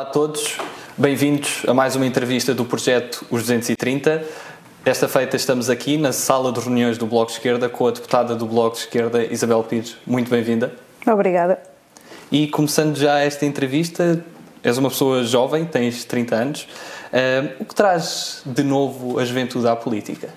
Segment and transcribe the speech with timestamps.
[0.00, 0.56] Olá a todos,
[0.96, 4.24] bem-vindos a mais uma entrevista do projeto Os 230.
[4.82, 8.34] Esta feita estamos aqui na sala de reuniões do Bloco de Esquerda com a deputada
[8.34, 9.98] do Bloco de Esquerda, Isabel Pires.
[10.06, 10.72] Muito bem-vinda.
[11.06, 11.60] Obrigada.
[12.32, 14.24] E começando já esta entrevista,
[14.64, 16.62] és uma pessoa jovem, tens 30 anos.
[16.62, 20.30] Uh, o que traz de novo a juventude à política?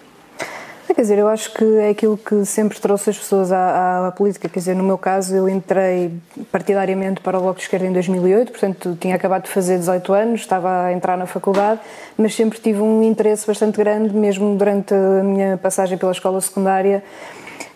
[0.93, 4.47] Quer dizer, eu acho que é aquilo que sempre trouxe as pessoas à, à, política.
[4.47, 6.11] Quer dizer, no meu caso, eu entrei
[6.51, 10.41] partidariamente para o Bloco de Esquerda em 2008, portanto, tinha acabado de fazer 18 anos,
[10.41, 11.81] estava a entrar na faculdade,
[12.15, 17.03] mas sempre tive um interesse bastante grande, mesmo durante a minha passagem pela escola secundária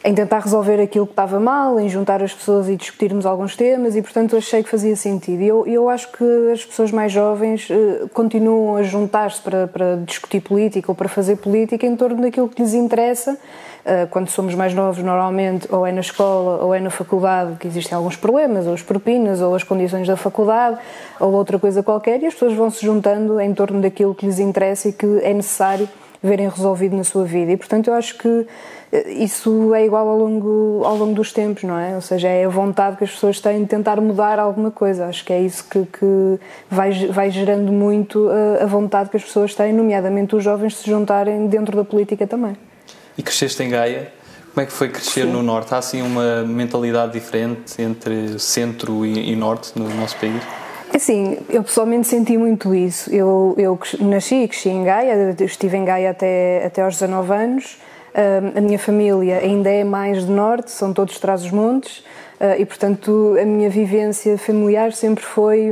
[0.07, 3.93] em tentar resolver aquilo que estava mal, em juntar as pessoas e discutirmos alguns temas
[3.93, 5.41] e, portanto, achei que fazia sentido.
[5.41, 9.97] E eu, eu acho que as pessoas mais jovens uh, continuam a juntar-se para, para
[9.97, 13.33] discutir política ou para fazer política em torno daquilo que lhes interessa.
[13.33, 17.67] Uh, quando somos mais novos, normalmente, ou é na escola ou é na faculdade que
[17.67, 20.77] existem alguns problemas, ou as propinas, ou as condições da faculdade,
[21.19, 24.39] ou outra coisa qualquer, e as pessoas vão se juntando em torno daquilo que lhes
[24.39, 25.89] interessa e que é necessário
[26.21, 27.51] verem resolvido na sua vida.
[27.51, 28.47] E, portanto, eu acho que
[28.91, 31.95] eh, isso é igual ao longo, ao longo dos tempos, não é?
[31.95, 35.05] Ou seja, é a vontade que as pessoas têm de tentar mudar alguma coisa.
[35.05, 39.17] Acho que é isso que, que vai, vai gerando muito a, eh, a vontade que
[39.17, 42.55] as pessoas têm, nomeadamente os jovens, de se juntarem dentro da política também.
[43.17, 44.11] E cresceste em Gaia?
[44.53, 45.31] Como é que foi crescer Sim.
[45.31, 45.73] no Norte?
[45.73, 50.41] Há assim uma mentalidade diferente entre centro e, e Norte no nosso país?
[50.93, 53.13] Assim, eu pessoalmente senti muito isso.
[53.13, 57.77] Eu, eu nasci e cresci em Gaia, estive em Gaia até, até aos 19 anos.
[58.55, 62.03] A minha família ainda é mais de norte, são todos Trás-os-Montes.
[62.39, 65.71] Uh, e, portanto, a minha vivência familiar sempre foi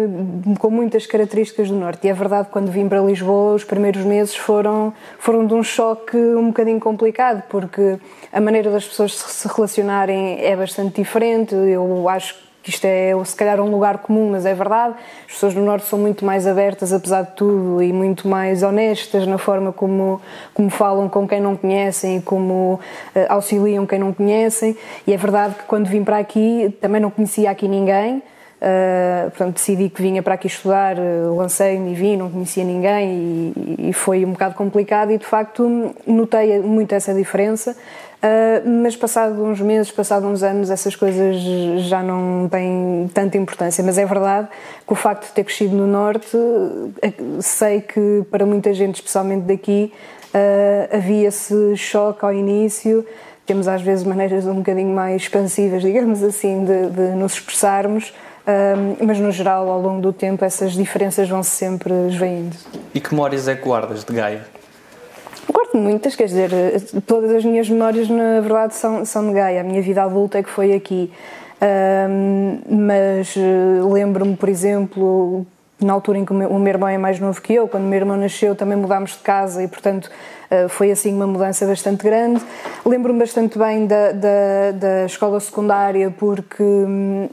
[0.57, 2.07] com muitas características do Norte.
[2.07, 6.17] E é verdade, quando vim para Lisboa, os primeiros meses foram, foram de um choque
[6.17, 7.99] um bocadinho complicado, porque
[8.33, 11.53] a maneira das pessoas se relacionarem é bastante diferente.
[11.53, 14.95] Eu acho que isto é se calhar um lugar comum, mas é verdade.
[15.27, 19.27] As pessoas do Norte são muito mais abertas, apesar de tudo, e muito mais honestas
[19.27, 20.19] na forma como,
[20.51, 22.79] como falam com quem não conhecem e como
[23.15, 24.75] uh, auxiliam quem não conhecem.
[25.05, 28.23] E é verdade que quando vim para aqui também não conhecia aqui ninguém.
[28.55, 33.53] Uh, portanto, decidi que vinha para aqui estudar, uh, lancei-me e vim, não conhecia ninguém
[33.55, 37.77] e, e, foi um bocado complicado e de facto notei muito essa diferença.
[38.25, 41.35] Uh, mas passado uns meses, passado uns anos, essas coisas
[41.83, 43.83] já não têm tanta importância.
[43.83, 44.47] Mas é verdade
[44.85, 46.35] que o facto de ter crescido no Norte,
[47.39, 49.93] sei que para muita gente, especialmente daqui,
[50.33, 53.05] uh, havia esse choque ao início.
[53.45, 58.09] Temos às vezes maneiras um bocadinho mais expansivas, digamos assim, de, de nos expressarmos.
[58.09, 62.55] Uh, mas no geral, ao longo do tempo, essas diferenças vão -se sempre esvaindo.
[62.91, 64.45] E que memórias é que guardas de Gaia?
[65.51, 66.51] Guardo muitas, quer dizer,
[67.05, 69.61] todas as minhas memórias na verdade são, são de Gaia.
[69.61, 71.11] A minha vida adulta é que foi aqui.
[71.61, 75.45] Um, mas eh, lembro-me, por exemplo,
[75.81, 77.83] na altura em que o meu, o meu irmão é mais novo que eu, quando
[77.83, 80.09] o meu irmão nasceu também mudámos de casa e, portanto,
[80.51, 82.41] uh, foi assim uma mudança bastante grande.
[82.85, 86.63] Lembro-me bastante bem da, da, da escola secundária porque.
[86.63, 87.29] Hum,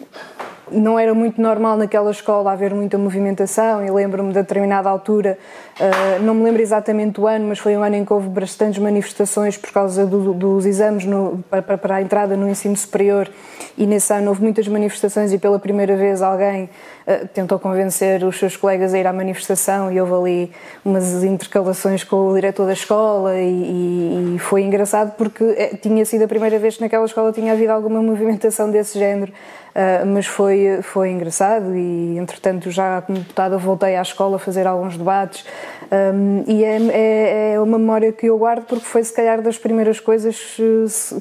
[0.73, 5.39] não era muito normal naquela escola haver muita movimentação e lembro-me de determinada altura,
[5.81, 8.79] uh, não me lembro exatamente o ano, mas foi um ano em que houve bastantes
[8.83, 13.29] manifestações por causa do, dos exames no, para, para, a entrada no ensino superior.
[13.77, 18.39] E nesse ano houve muitas manifestações e pela primeira vez alguém uh, tentou convencer os
[18.39, 20.53] seus colegas a ir à manifestação e houve ali
[20.85, 26.25] umas intercalações com o diretor da escola e, e foi engraçado porque eh, tinha sido
[26.25, 29.33] a primeira vez que naquela escola tinha havido alguma movimentação desse género
[29.73, 34.67] Uh, mas foi, foi engraçado e, entretanto, já como deputada voltei à escola a fazer
[34.67, 35.47] alguns debates
[35.93, 39.59] um, e é, é, é, uma memória que eu guardo porque foi, se calhar, das
[39.59, 40.57] primeiras coisas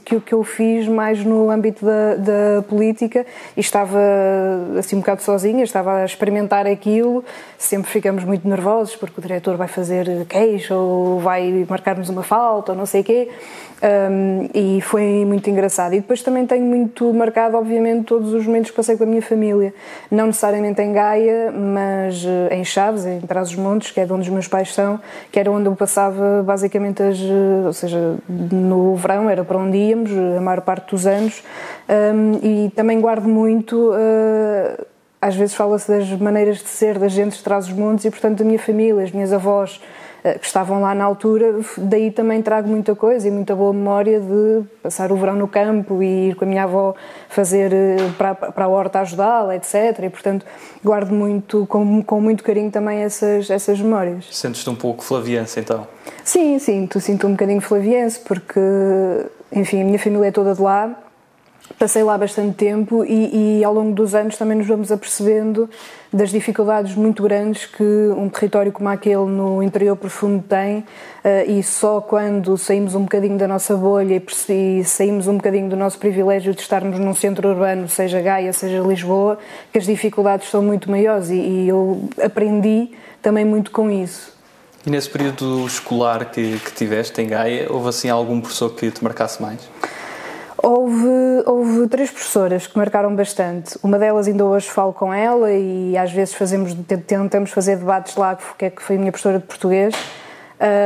[0.05, 3.25] que, que eu fiz mais no âmbito da, da política
[3.57, 3.99] e estava,
[4.79, 7.23] assim, um bocado sozinha, estava a experimentar aquilo.
[7.57, 12.71] Sempre ficamos muito nervosos porque o diretor vai fazer queixa ou vai marcar-nos uma falta
[12.71, 13.29] ou não sei o quê.
[13.81, 15.93] Um, e foi muito engraçado.
[15.93, 19.21] E depois também tenho muito marcado, obviamente, todos os momentos que passei com a minha
[19.21, 19.73] família.
[20.09, 24.29] Não necessariamente em Gaia, mas uh, em Chaves, em Trás-os-Montes, que é de onde os
[24.29, 24.99] meus pais são,
[25.31, 27.19] que era onde eu passava basicamente as.
[27.19, 31.43] Uh, ou seja, no verão era para onde íamos, a maior parte dos anos.
[31.89, 33.91] Um, e também guardo muito.
[33.91, 34.85] Uh,
[35.21, 38.57] às vezes fala-se das maneiras de ser da gente de Trás-os-Montes e, portanto, da minha
[38.57, 40.00] família, as minhas avós eh,
[40.39, 44.63] que estavam lá na altura, daí também trago muita coisa e muita boa memória de
[44.83, 46.93] passar o verão no campo e ir com a minha avó
[47.27, 49.73] fazer eh, para, para a horta ajudá-la, etc.
[50.03, 50.45] E, portanto,
[50.83, 54.25] guardo muito, com, com muito carinho também essas, essas memórias.
[54.31, 55.87] Sentes-te um pouco flaviense, então?
[56.23, 58.59] Sim, sinto, sinto um bocadinho flaviense, porque,
[59.51, 61.00] enfim, a minha família é toda de lá,
[61.77, 65.69] passei lá bastante tempo e, e, ao longo dos anos também nos vamos apercebendo
[66.11, 70.85] das dificuldades muito grandes que um território como aquele no interior profundo tem uh,
[71.47, 75.97] e só quando saímos um bocadinho da nossa bolha e saímos um bocadinho do nosso
[75.97, 79.37] privilégio de estarmos num centro urbano, seja Gaia, seja Lisboa,
[79.71, 82.91] que as dificuldades são muito maiores e, e eu aprendi
[83.21, 84.33] também muito com isso.
[84.85, 89.03] E nesse período escolar que, que tiveste em Gaia, houve assim algum professor que te
[89.03, 89.59] marcasse mais?
[90.63, 93.79] Houve, houve três professoras que marcaram bastante.
[93.81, 96.75] Uma delas ainda hoje falo com ela e às vezes fazemos,
[97.07, 99.95] tentamos fazer debates lá, é, que foi a minha professora de português,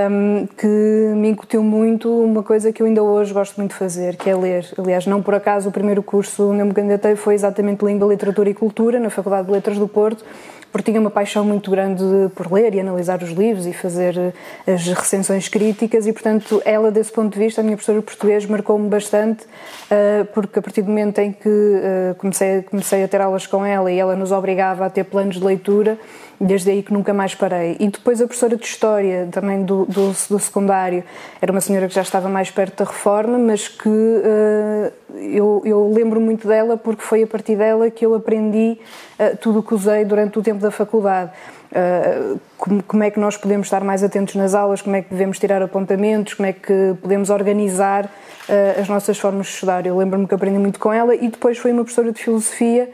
[0.10, 4.16] um, que me incutiu muito uma coisa que eu ainda hoje gosto muito de fazer,
[4.16, 4.66] que é ler.
[4.78, 8.50] Aliás, não por acaso o primeiro curso onde eu me candidatei foi exatamente Língua, Literatura
[8.50, 10.24] e Cultura, na Faculdade de Letras do Porto,
[10.72, 12.04] porque tinha uma paixão muito grande
[12.36, 16.92] por ler e analisar os livros e fazer eh, as recensões críticas e, portanto, ela,
[16.92, 19.46] desse ponto de vista, a minha professora de português marcou-me bastante,
[19.90, 23.66] eh, porque a partir do momento em que eh, comecei, comecei a ter aulas com
[23.66, 25.98] ela e ela nos obrigava a ter planos de leitura,
[26.40, 27.78] desde aí que nunca mais parei.
[27.80, 31.04] E depois a professora de História, também do, do, do secundário,
[31.42, 35.92] era uma senhora que já estava mais perto da reforma, mas que uh, eu, eu
[35.94, 38.78] lembro muito dela porque foi a partir dela que eu aprendi
[39.20, 41.32] uh, tudo o que usei durante o tempo da faculdade.
[41.72, 45.10] Uh, como, como, é que nós podemos estar mais atentos nas aulas, como é que
[45.10, 48.10] devemos tirar apontamentos, como é que podemos organizar
[48.80, 49.88] as nossas formas de estudar.
[49.88, 52.88] Eu lembro-me que aprendi muito com ela e depois foi uma professora de filosofia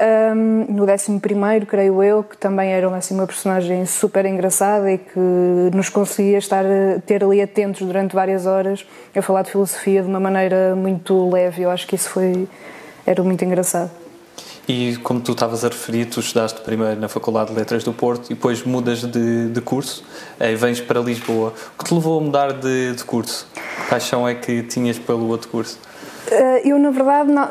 [0.00, 5.18] um, no 11, creio eu, que também era assim, uma personagem super engraçada e que
[5.72, 6.64] nos conseguia estar
[7.06, 11.62] ter ali atentos durante várias horas a falar de filosofia de uma maneira muito leve.
[11.62, 12.48] Eu acho que isso foi
[13.06, 13.90] era muito engraçado.
[14.66, 18.30] E como tu estavas a referir, tu estudaste primeiro na Faculdade de Letras do Porto
[18.30, 20.02] e depois mudas de, de curso
[20.40, 21.52] e vens para Lisboa.
[21.74, 23.46] O que te levou a mudar de, de curso?
[23.54, 25.78] Que paixão é que tinhas pelo outro curso?
[26.28, 27.46] Uh, eu, na verdade, não,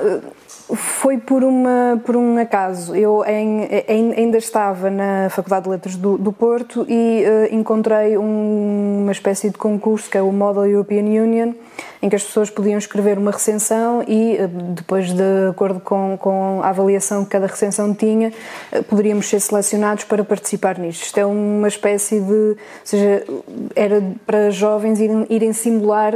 [0.72, 2.96] foi por, uma, por um acaso.
[2.96, 8.18] Eu em, em, ainda estava na Faculdade de Letras do, do Porto e uh, encontrei
[8.18, 11.54] um, uma espécie de concurso que é o Model European Union,
[12.02, 16.62] em que as pessoas podiam escrever uma recensão e, uh, depois de acordo com, com
[16.64, 18.32] a avaliação que cada recensão tinha,
[18.72, 21.04] uh, poderíamos ser selecionados para participar nisto.
[21.04, 22.34] Isto é uma espécie de.
[22.34, 23.24] Ou seja,
[23.76, 26.14] era para jovens irem, irem simular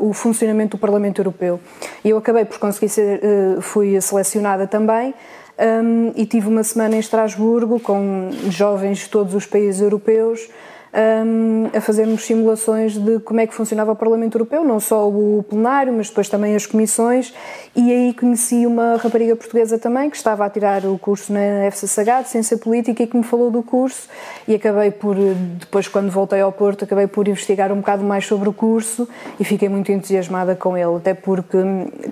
[0.00, 1.60] o funcionamento do Parlamento Europeu.
[2.04, 3.20] E eu acabei por conseguir ser
[3.62, 5.14] fui selecionada também
[5.58, 10.48] um, e tive uma semana em Estrasburgo com jovens de todos os países europeus
[10.94, 15.44] um, a fazermos simulações de como é que funcionava o Parlamento Europeu, não só o
[15.48, 17.32] plenário, mas depois também as comissões.
[17.74, 22.24] E aí conheci uma rapariga portuguesa também que estava a tirar o curso na FCSH
[22.24, 24.08] de Ciência Política e que me falou do curso.
[24.46, 25.16] E acabei por,
[25.58, 29.08] depois, quando voltei ao Porto, acabei por investigar um bocado mais sobre o curso
[29.40, 31.58] e fiquei muito entusiasmada com ele, até porque,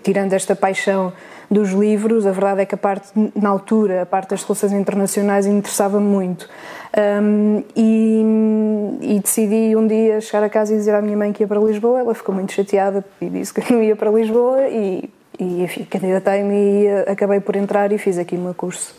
[0.03, 1.13] tirando esta paixão
[1.51, 5.47] dos livros, a verdade é que a parte, na altura, a parte das relações internacionais
[5.47, 6.49] interessava-me muito.
[6.97, 11.43] Um, e, e, decidi um dia chegar a casa e dizer à minha mãe que
[11.43, 12.01] ia para Lisboa.
[12.01, 15.09] Ela ficou muito chateada e disse que não ia para Lisboa e,
[15.39, 18.95] e enfim, candidatei-me e acabei por entrar e fiz aqui o meu curso.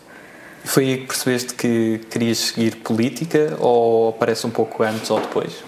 [0.63, 5.63] Foi aí que percebeste que querias seguir política ou aparece um pouco antes ou depois?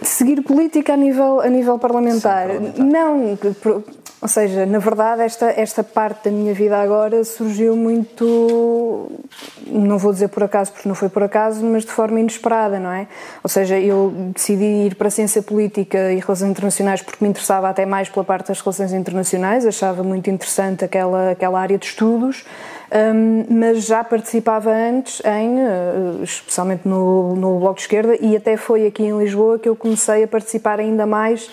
[0.00, 2.48] Seguir política a nível, a nível parlamentar.
[2.48, 2.84] Sim, parlamentar.
[2.84, 3.38] Não,
[4.22, 9.10] ou seja, na verdade, esta, esta parte da minha vida agora surgiu muito,
[9.66, 12.92] não vou dizer por acaso, porque não foi por acaso, mas de forma inesperada, não
[12.92, 13.08] é?
[13.42, 17.68] Ou seja, eu decidi ir para a ciência política e relações internacionais porque me interessava
[17.68, 22.44] até mais pela parte das relações internacionais, achava muito interessante aquela, aquela área de estudos.
[22.94, 28.56] Um, mas já participava antes em, uh, especialmente no, no Bloco de Esquerda, e até
[28.56, 31.50] foi aqui em Lisboa que eu comecei a participar ainda mais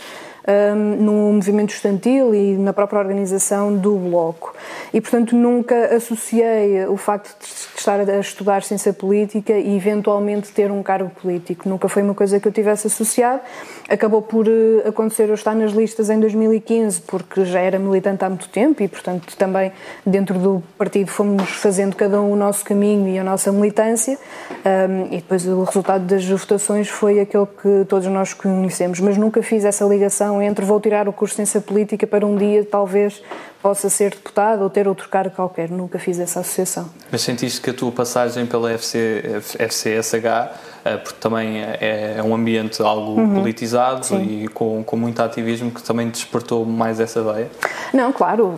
[0.47, 4.53] um, no movimento estudantil e na própria organização do Bloco.
[4.93, 10.71] E, portanto, nunca associei o facto de estar a estudar ciência política e eventualmente ter
[10.71, 11.67] um cargo político.
[11.67, 13.41] Nunca foi uma coisa que eu tivesse associado.
[13.87, 18.29] Acabou por eh, acontecer eu estar nas listas em 2015, porque já era militante há
[18.29, 19.71] muito tempo e, portanto, também
[20.05, 24.17] dentro do partido fomos fazendo cada um o nosso caminho e a nossa militância.
[24.65, 28.99] Um, e depois o resultado das votações foi aquele que todos nós conhecemos.
[28.99, 32.35] Mas nunca fiz essa ligação entre vou tirar o curso de Ciência Política para um
[32.35, 33.23] dia talvez
[33.61, 35.69] possa ser deputado ou ter outro cargo qualquer.
[35.69, 36.89] Nunca fiz essa associação.
[37.11, 40.51] Mas sentiste que a tua passagem pela FC, FCSH,
[40.85, 43.35] eh, porque também é, é um ambiente algo uhum.
[43.35, 44.43] politizado Sim.
[44.43, 47.49] e com, com muito ativismo, que também despertou mais essa ideia?
[47.93, 48.57] Não, claro.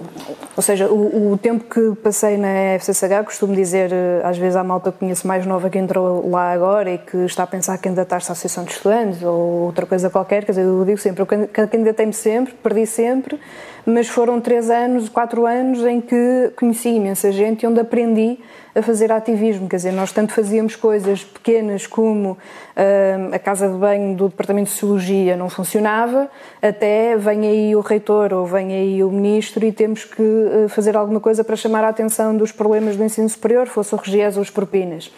[0.55, 4.63] Ou seja, o, o tempo que passei na FCSH, costumo dizer, eh, às vezes à
[4.63, 8.29] malta que conheço mais nova que entrou lá agora e que está a pensar candidatar-se
[8.29, 12.13] à Associação de Estudantes ou outra coisa qualquer, quer dizer, eu digo sempre, eu candidatei-me
[12.13, 13.39] sempre, perdi sempre,
[13.85, 18.39] mas foram três anos, quatro anos em que conheci imensa gente e onde aprendi
[18.73, 19.67] a fazer ativismo.
[19.67, 24.67] Quer dizer, nós tanto fazíamos coisas pequenas como uh, a casa de banho do Departamento
[24.67, 26.29] de Sociologia não funcionava,
[26.61, 30.95] até vem aí o reitor ou vem aí o ministro e temos que uh, fazer
[30.95, 34.41] alguma coisa para chamar a atenção dos problemas do ensino superior, fosse o regies ou
[34.41, 35.11] as propinas.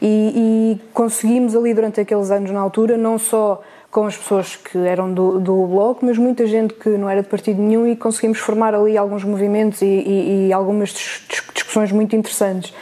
[0.00, 3.62] E, e conseguimos ali durante aqueles anos na altura não só
[3.94, 7.28] com as pessoas que eram do, do Bloco, mas muita gente que não era de
[7.28, 10.92] partido nenhum e conseguimos formar ali alguns movimentos e, e, e algumas
[11.52, 12.74] discussões muito interessantes.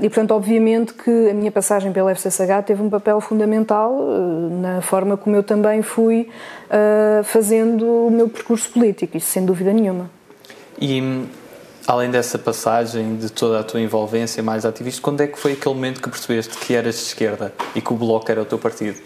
[0.00, 4.80] E, portanto, obviamente que a minha passagem pela FCSH teve um papel fundamental uh, na
[4.80, 6.30] forma como eu também fui
[6.64, 10.10] uh, fazendo o meu percurso político, isso sem dúvida nenhuma.
[10.80, 11.26] E,
[11.86, 15.74] além dessa passagem, de toda a tua envolvência mais ativista, quando é que foi aquele
[15.74, 18.98] momento que percebeste que eras de esquerda e que o Bloco era o teu partido?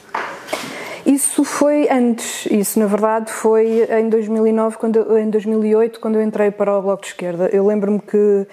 [1.13, 6.51] Isso foi antes, isso na verdade foi em 2009, quando, em 2008, quando eu entrei
[6.51, 7.51] para o Bloco de Esquerda.
[7.53, 8.47] Eu lembro-me que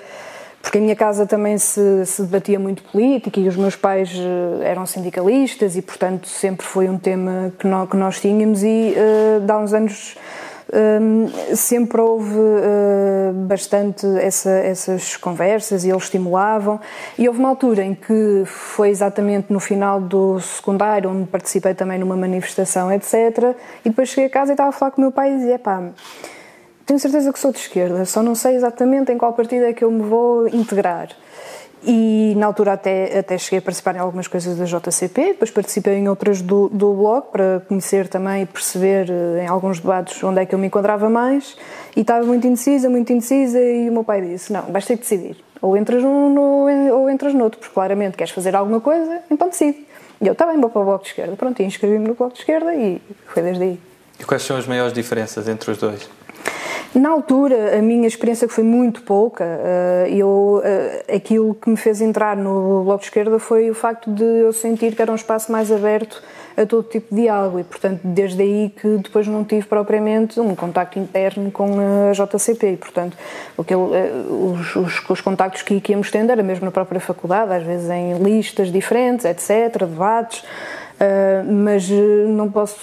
[0.61, 4.69] porque a minha casa também se, se, debatia muito política e os meus pais eh,
[4.69, 9.51] eram sindicalistas e, portanto, sempre foi um tema que nós, que nós tínhamos e uh,
[9.51, 10.17] há uns anos
[11.55, 16.79] sempre houve uh, bastante essa, essas conversas e eles estimulavam.
[17.17, 21.99] E houve uma altura em que foi exatamente no final do secundário, onde participei também
[21.99, 23.55] numa manifestação, etc.
[23.83, 25.59] E depois cheguei a casa e estava a falar com o meu pai e dizia:
[25.59, 25.91] pá
[26.89, 29.83] tenho certeza que sou de esquerda, só não sei exatamente em qual partido é que
[29.83, 31.09] eu me vou integrar.
[31.83, 35.95] E na altura até, até cheguei a participar em algumas coisas da JCP, depois participei
[35.95, 40.41] em outras do, do blog para conhecer também e perceber eh, em alguns debates onde
[40.41, 41.55] é que eu me encontrava mais.
[41.95, 45.03] E estava muito indecisa, muito indecisa, e o meu pai disse: Não, vais ter que
[45.03, 45.37] decidir.
[45.61, 49.87] Ou entras num no, ou entras noutro, porque claramente queres fazer alguma coisa, então decide.
[50.21, 51.35] E eu, está bem, vou para o Bloco de Esquerda.
[51.37, 53.79] Pronto, inscrevi-me no Bloco de Esquerda e foi desde aí.
[54.19, 56.09] E quais são as maiores diferenças entre os dois?
[56.93, 61.77] Na altura, a minha experiência que foi muito pouca, eh, eu, eh, aquilo que me
[61.77, 65.15] fez entrar no Bloco de Esquerda foi o facto de eu sentir que era um
[65.15, 66.23] espaço mais aberto
[66.57, 70.55] a todo tipo de diálogo e, portanto, desde aí que depois não tive propriamente um
[70.55, 73.15] contacto interno com a JCP e, portanto,
[73.57, 77.53] aquele, eh, os, os, os contactos que, que íamos tendo era mesmo na própria faculdade,
[77.53, 80.43] às vezes em listas diferentes, etc., debates,
[80.99, 82.77] Uh, mas eh, não posso,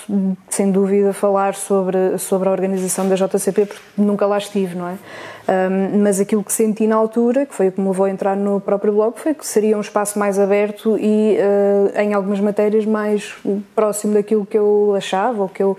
[0.49, 4.94] sem dúvida, falar sobre, sobre a organização da JCP porque nunca lá estive, não é?
[4.94, 8.35] Uh, mas aquilo que senti na altura, que foi o que me levou a entrar
[8.35, 12.87] no próprio blog, foi que seria um espaço mais aberto e, uh, em algumas matérias,
[12.87, 13.35] mais
[13.75, 15.76] próximo daquilo que eu achava ou que eu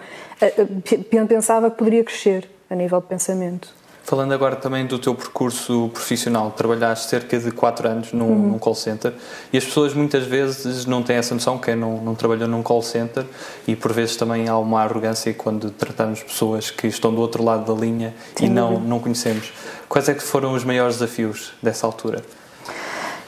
[1.28, 3.77] pensava que poderia crescer a nível de pensamento.
[4.08, 8.48] Falando agora também do teu percurso profissional, trabalhaste cerca de 4 anos num, uhum.
[8.52, 9.12] num, call center
[9.52, 12.82] e as pessoas muitas vezes não têm essa noção, quem não, não trabalhou num call
[12.82, 13.26] center
[13.68, 17.66] e por vezes também há uma arrogância quando tratamos pessoas que estão do outro lado
[17.66, 19.52] da linha Sim, e não, não conhecemos.
[19.90, 22.24] Quais é que foram os maiores desafios dessa altura?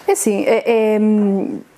[0.08, 0.64] É assim, é,
[0.96, 1.00] é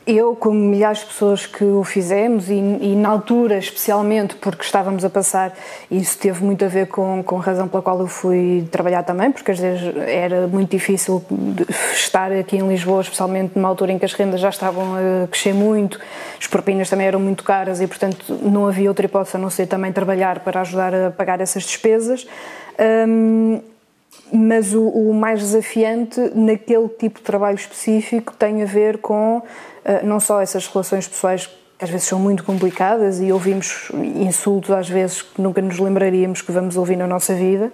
[0.06, 5.06] eu, como milhares de pessoas que o fizemos, e, e, na altura, especialmente porque estávamos
[5.06, 5.54] a passar,
[5.92, 9.32] isso teve muito a ver com, com a razão pela qual eu fui trabalhar também,
[9.32, 11.24] porque às vezes era muito difícil
[11.94, 15.54] estar aqui em Lisboa, especialmente numa altura em que as rendas já estavam a crescer
[15.54, 16.00] muito,
[16.40, 19.68] as propinas também eram muito caras e, portanto, não havia outra hipótese a não ser
[19.68, 22.26] também trabalhar para ajudar a pagar essas despesas.
[23.08, 23.62] Um,
[24.32, 29.44] mas o, o, mais desafiante naquele tipo de trabalho específico tem a ver com uh,
[30.04, 34.88] não só essas relações pessoais que às vezes são muito complicadas e ouvimos insultos às
[34.88, 37.72] vezes que nunca nos lembraríamos que vamos ouvir na nossa vida,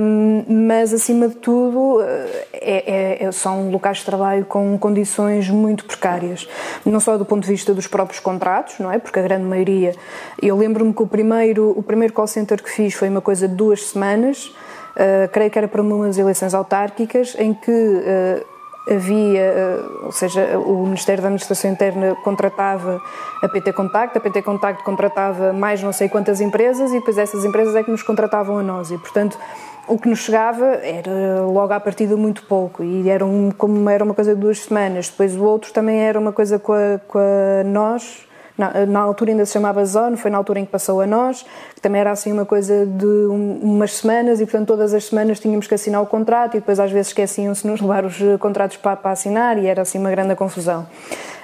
[0.00, 5.84] um, mas acima de tudo eh, é, é, são locais de trabalho com condições muito
[5.84, 6.48] precárias,
[6.84, 8.98] não só do ponto de vista dos próprios contratos, não é?
[8.98, 9.94] Porque a grande maioria,
[10.42, 13.54] eu lembro-me que o primeiro, o primeiro call center que fiz foi uma coisa de
[13.54, 14.52] duas semanas
[14.90, 18.44] Uh, creio que era para umas eleições autárquicas em que uh,
[18.92, 19.54] havia,
[20.02, 23.00] uh, ou seja, o Ministério da Administração Interna contratava
[23.42, 27.44] a PT Contacto, a PT Contacto contratava mais não sei quantas empresas e depois essas
[27.44, 29.38] empresas é que nos contratavam a nós e, portanto,
[29.86, 34.04] o que nos chegava era logo à partida muito pouco e era um, como era
[34.04, 35.08] uma coisa de duas semanas.
[35.08, 38.26] Depois o outro também era uma coisa com a, com a nós,
[38.60, 41.44] na, na, altura ainda se chamava Zone, foi na altura em que passou a nós,
[41.74, 45.40] que também era assim uma coisa de um, umas semanas e portanto todas as semanas
[45.40, 48.96] tínhamos que assinar o contrato e depois às vezes esqueciam-se nos levar os contratos para,
[48.96, 50.86] para assinar e era assim uma grande confusão.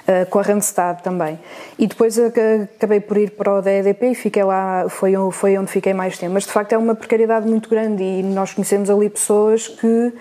[0.07, 1.37] Uh, com a Randstad também.
[1.77, 5.93] E depois acabei por ir para o DEDP e fiquei lá, foi, foi onde fiquei
[5.93, 6.33] mais tempo.
[6.33, 10.13] Mas de facto é uma precariedade muito grande e nós conhecemos ali pessoas que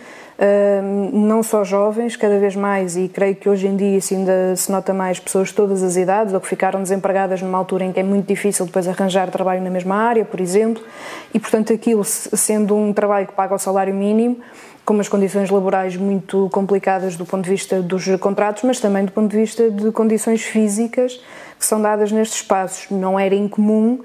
[1.12, 4.93] não só jovens, cada vez mais, e creio que hoje em dia ainda se nota
[4.93, 8.02] mais pessoas de todas as idades ou que ficaram desempregadas numa altura em que é
[8.02, 10.83] muito difícil depois arranjar trabalho na mesma área, por exemplo,
[11.33, 14.38] e portanto aquilo sendo um trabalho que paga o salário mínimo,
[14.87, 19.11] com umas condições laborais muito complicadas do ponto de vista dos contratos, mas também do
[19.11, 21.21] ponto de vista de condições físicas
[21.59, 22.87] que são dadas nestes espaços.
[22.90, 24.02] Não era incomum uh,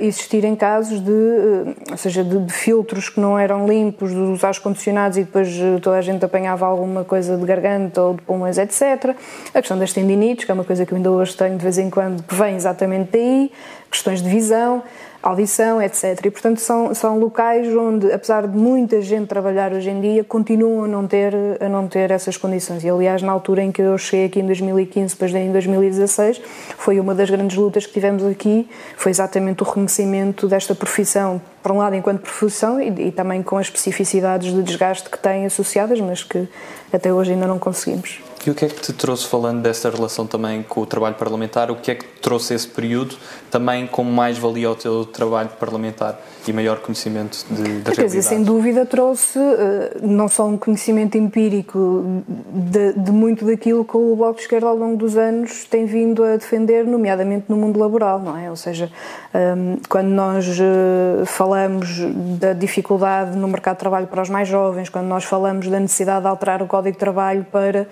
[0.00, 4.58] existirem casos de, uh, ou seja, de, de, filtros que não eram limpos, dos ar
[4.58, 8.58] condicionados e depois uh, toda a gente apanhava alguma coisa de garganta ou de pulmões,
[8.58, 9.14] etc.
[9.54, 11.78] A questão das tendinites, que é uma coisa que eu ainda hoje tenho de vez
[11.78, 13.52] em quando, que vem exatamente daí,
[13.90, 14.82] questões de visão
[15.22, 16.24] audição, etc.
[16.24, 20.84] E, portanto, são, são locais onde, apesar de muita gente trabalhar hoje em dia, continuam
[20.84, 22.84] a não ter, a não ter essas condições.
[22.84, 26.40] E, aliás, na altura em que eu cheguei aqui em 2015, depois em 2016,
[26.78, 31.72] foi uma das grandes lutas que tivemos aqui, foi exatamente o reconhecimento desta profissão, por
[31.72, 36.00] um lado, enquanto profissão e, e também com as especificidades de desgaste que têm associadas,
[36.00, 36.48] mas que
[36.92, 38.27] até hoje ainda não conseguimos.
[38.48, 41.70] E o que é que te trouxe, falando dessa relação também com o trabalho parlamentar,
[41.70, 43.14] o que é que te trouxe esse período
[43.50, 48.22] também como mais valia ao teu trabalho parlamentar e maior conhecimento de, da Quer dizer,
[48.22, 54.16] sem dúvida trouxe uh, não só um conhecimento empírico de, de, muito daquilo que o
[54.16, 58.18] Bloco de Esquerda ao longo dos anos tem vindo a defender, nomeadamente no mundo laboral,
[58.18, 58.48] não é?
[58.48, 58.90] Ou seja,
[59.34, 62.00] ehm, quando nós uh, falamos
[62.38, 66.22] da dificuldade no mercado de trabalho para os mais jovens, quando nós falamos da necessidade
[66.22, 67.86] de alterar o Código de Trabalho para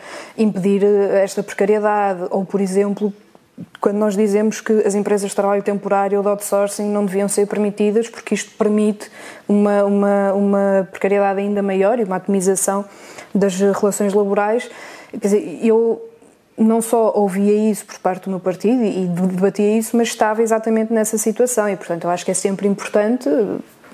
[0.47, 3.13] impedir eh, esta precariedade, ou, por exemplo,
[3.81, 7.47] quando nós dizemos que as empresas de trabalho temporário ou de outsourcing não deviam ser
[7.47, 9.11] permitidas, porque isto permite
[9.49, 12.85] uma, uma, uma precariedade ainda maior e uma atomização
[13.35, 14.69] das relações laborais.
[15.11, 16.03] Quer dizer, eu
[16.59, 20.93] não só ouvia isso por parte do meu partido e debatia isso, mas estava exatamente
[20.93, 23.29] nessa situação e, portanto, eu acho que é sempre importante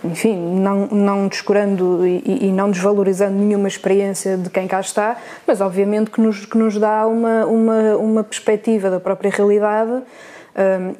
[0.04, 5.16] enfim, não, não descurando e, e, não desvalorizando nenhuma experiência de quem cá está,
[5.47, 10.02] mas obviamente que nos, que nos dá uma, uma, uma perspectiva da própria realidade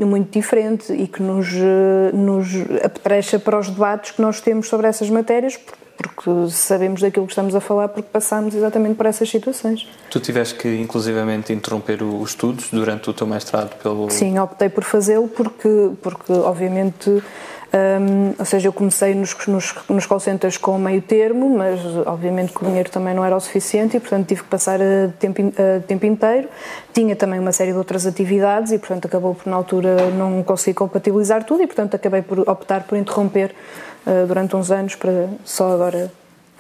[0.01, 1.49] um, muito diferente e que nos,
[2.13, 2.49] nos
[2.83, 5.59] apetrecha para os debates que nós temos sobre essas matérias,
[5.97, 9.87] porque sabemos daquilo que estamos a falar, porque passamos exatamente por essas situações.
[10.11, 14.11] Tu tiveste que, inclusivamente, interromper os estudos durante o teu mestrado pelo...
[14.11, 17.23] Sim, optei por fazê-lo porque, porque obviamente
[17.75, 22.53] um, ou seja, eu comecei nos, nos, nos call centers com meio termo, mas obviamente
[22.53, 25.41] que o dinheiro também não era o suficiente e, portanto, tive que passar a tempo,
[25.41, 26.49] a tempo inteiro.
[26.93, 30.75] Tinha também uma série de outras atividades e, portanto, acabou por, na altura, não conseguir
[30.75, 33.55] compatibilizar tudo e, portanto, acabei por optar por interromper
[34.07, 36.11] uh, durante uns anos para só agora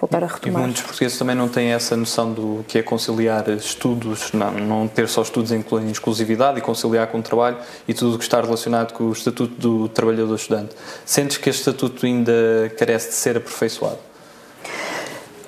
[0.02, 0.62] voltar a retomar.
[0.62, 4.88] E muitos portugueses também não têm essa noção do que é conciliar estudos, não, não
[4.88, 8.40] ter só estudos em exclusividade e conciliar com o trabalho e tudo o que está
[8.40, 10.74] relacionado com o Estatuto do Trabalhador Estudante.
[11.06, 12.32] Sentes que este Estatuto ainda
[12.76, 13.98] carece de ser aperfeiçoado?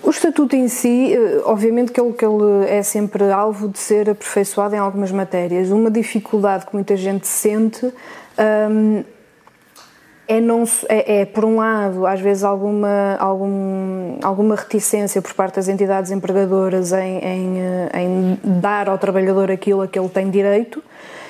[0.05, 4.11] O estatuto em si, eh, obviamente que ele, que ele é sempre alvo de ser
[4.11, 5.71] aperfeiçoado em algumas matérias.
[5.71, 7.87] Uma dificuldade que muita gente sente
[8.39, 9.03] um,
[10.27, 15.57] é, não, é, é, por um lado, às vezes alguma, algum, alguma reticência por parte
[15.57, 20.31] das entidades empregadoras em, em, eh, em dar ao trabalhador aquilo a que ele tem
[20.31, 20.83] direito,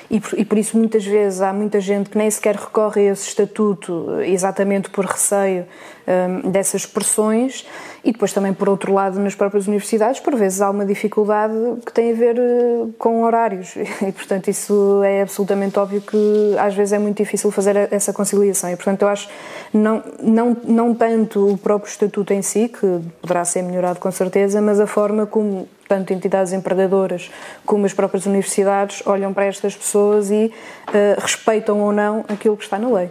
[0.09, 3.11] e por, e por, isso muitas vezes há muita gente que nem sequer recorre a
[3.11, 5.65] esse estatuto exatamente por receio
[6.07, 7.65] um, dessas pressões.
[8.03, 11.91] E depois também por outro lado nas próprias universidades por vezes há uma dificuldade que
[11.91, 13.75] tem a ver uh, com horários.
[14.05, 18.69] E portanto isso é absolutamente óbvio que às vezes é muito difícil fazer essa conciliação.
[18.69, 19.27] E portanto eu acho
[19.73, 24.61] não, não, não tanto o próprio estatuto em si que poderá ser melhorado com certeza
[24.61, 27.29] mas a forma como tanto entidades empregadoras
[27.65, 30.51] como as próprias universidades olham para estas pessoas e
[30.87, 33.09] uh, respeitam ou não aquilo que está na lei.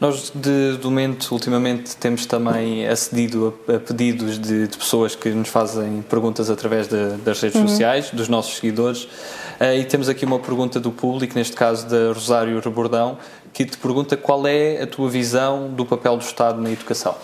[0.00, 5.30] Nós, de, de momento, ultimamente, temos também acedido a, a pedidos de, de, pessoas que
[5.30, 7.68] nos fazem perguntas através de, das redes uhum.
[7.68, 9.04] sociais, dos nossos seguidores.
[9.04, 13.18] Uh, e temos aqui uma pergunta do público, neste caso da Rosário Rebordão,
[13.52, 17.14] que te pergunta qual é a tua visão do papel do Estado na educação.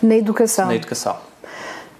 [0.00, 0.66] Na educação?
[0.66, 1.29] Na educação.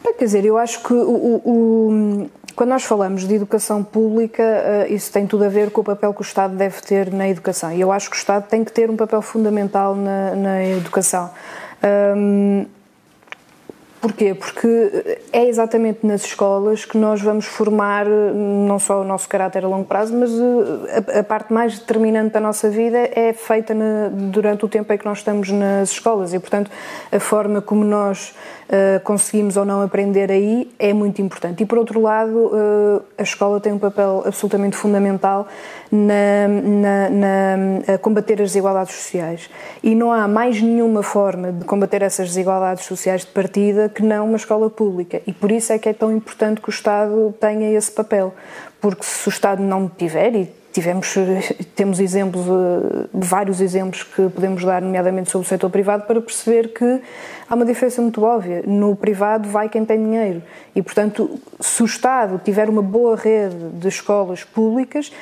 [0.02, 5.10] Quer dizer, eu acho que o, o, quando nós falamos de educação pública, eh, isso
[5.10, 7.72] tem tudo a ver com o papel que o Estado deve ter na educação.
[7.72, 11.30] E eu acho que o Estado tem que ter um papel fundamental na, na educação.
[14.00, 14.34] Porquê?
[14.34, 19.68] Porque é exatamente nas escolas que nós vamos formar não só o nosso caráter a
[19.68, 20.30] longo prazo, mas
[21.14, 24.98] a, a parte mais determinante da nossa vida é feita na, durante o tempo em
[24.98, 26.70] que nós estamos nas escolas e, portanto,
[27.12, 28.34] a forma como nós
[28.70, 31.62] uh, conseguimos ou não aprender aí é muito importante.
[31.62, 35.46] E, por outro lado, uh, a escola tem um papel absolutamente fundamental
[35.90, 39.50] na, na, na, a combater as desigualdades sociais.
[39.82, 44.26] E não há mais nenhuma forma de combater essas desigualdades sociais de partida que não
[44.26, 45.20] uma escola pública.
[45.26, 48.34] E por isso é que é tão importante que o Estado tenha esse papel.
[48.80, 51.14] Porque se o Estado não tiver, e tivemos,
[51.74, 56.68] temos exemplos, eh, vários exemplos que podemos dar, nomeadamente sobre o setor privado, para perceber
[56.68, 57.02] que
[57.48, 58.62] há uma diferença muito óbvia.
[58.66, 60.42] No privado vai quem tem dinheiro.
[60.74, 65.12] E, portanto, se o Estado tiver uma boa rede de escolas públicas,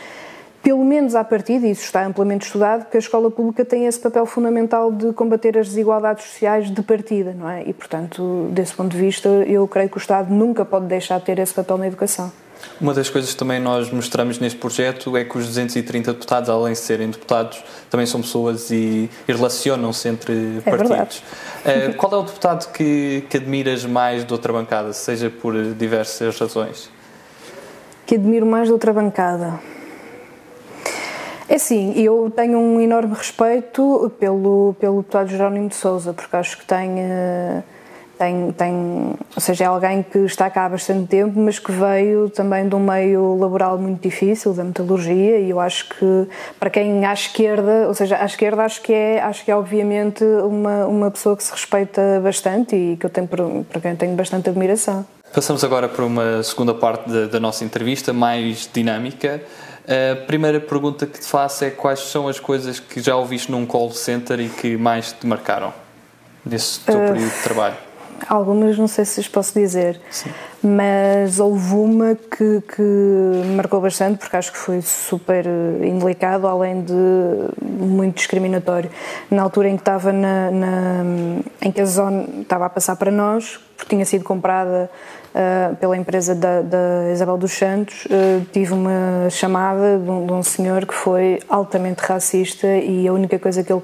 [0.69, 3.99] pelo menos à partida, e isso está amplamente estudado, que a escola pública tem esse
[3.99, 7.63] papel fundamental de combater as desigualdades sociais de partida, não é?
[7.67, 11.25] E, portanto, desse ponto de vista, eu creio que o Estado nunca pode deixar de
[11.25, 12.31] ter esse papel na educação.
[12.79, 16.75] Uma das coisas que também nós mostramos neste projeto é que os 230 deputados, além
[16.75, 21.23] de serem deputados, também são pessoas e, e relacionam-se entre é partidos.
[21.65, 26.39] Uh, qual é o deputado que, que admiras mais de outra bancada, seja por diversas
[26.39, 26.91] razões?
[28.05, 29.78] Que admiro mais de outra bancada?
[31.49, 36.59] É sim, eu tenho um enorme respeito pelo, pelo deputado Jerónimo de Souza, porque acho
[36.59, 37.63] que tem, eh,
[38.19, 38.75] tem, tem,
[39.35, 42.75] ou seja, é alguém que está cá há bastante tempo, mas que veio também de
[42.75, 46.29] um meio laboral muito difícil, da metalurgia, e eu acho que
[46.61, 50.23] para quem à esquerda, ou seja, à esquerda acho que é, acho que é obviamente
[50.23, 54.51] uma, uma pessoa que se respeita bastante e que eu tenho, para quem tenho bastante
[54.51, 55.07] admiração.
[55.33, 59.43] Passamos agora para uma segunda parte da, da nossa entrevista, mais dinâmica.
[59.87, 63.65] A primeira pergunta que te faço é quais são as coisas que já ouviste num
[63.65, 65.73] call center e que mais te marcaram
[66.45, 67.88] nesse teu uh, período de trabalho?
[68.27, 70.31] Algumas não sei se lhes posso dizer, Sim.
[70.63, 72.83] mas houve uma que, que
[73.55, 75.47] marcou bastante porque acho que foi super
[75.83, 76.95] indelicado, além de
[77.63, 78.91] muito discriminatório.
[79.31, 81.05] Na altura em que estava na, na
[81.63, 84.91] em que a zona estava a passar para nós, porque tinha sido comprada
[85.39, 90.33] uh, pela empresa da, da, Isabel dos Santos, uh, tive uma chamada de um, de
[90.33, 93.81] um, senhor que foi altamente racista e a única coisa que ele.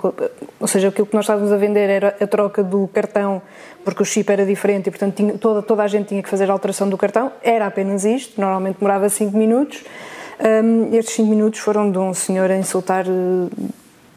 [0.58, 3.40] Ou seja, aquilo que nós estávamos a vender era a troca do cartão,
[3.84, 6.50] porque o chip era diferente e, portanto, tinha, toda, toda a gente tinha que fazer
[6.50, 7.30] a alteração do cartão.
[7.42, 9.84] Era apenas isto, normalmente demorava 5 minutos.
[10.40, 13.50] Um, estes 5 minutos foram de um senhor a insultar uh,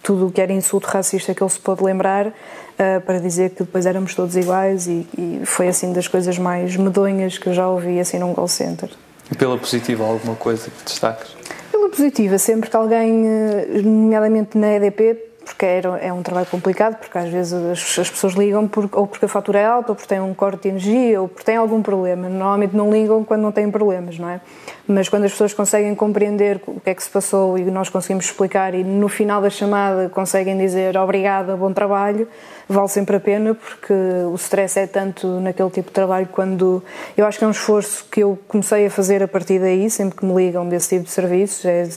[0.01, 2.33] tudo o que era insulto racista que ele se pôde lembrar
[2.77, 6.75] uh, para dizer que depois éramos todos iguais e, e, foi assim das coisas mais
[6.75, 8.89] medonhas que eu já ouvi assim num call center.
[9.31, 11.35] E pela positiva, alguma coisa que destaques?
[11.71, 17.17] Pela positiva, sempre que alguém, eh, nomeadamente na EDP, porque é um trabalho complicado, porque
[17.17, 20.07] às vezes as, as, pessoas ligam por, ou porque a fatura é alta, ou porque
[20.07, 22.27] têm um corte de energia, ou porque têm algum problema.
[22.27, 24.41] Normalmente não ligam quando não têm problemas, não é?
[24.85, 28.25] Mas quando as pessoas conseguem compreender o que é que se passou e nós conseguimos
[28.25, 32.27] explicar e no final da chamada conseguem dizer obrigada, bom trabalho,
[32.67, 36.83] vale sempre a pena porque o stress é tanto naquele tipo de trabalho quando
[37.15, 40.17] eu acho que é um esforço que eu comecei a fazer a partir daí, sempre
[40.17, 41.87] que me ligam desse tipo de serviços, é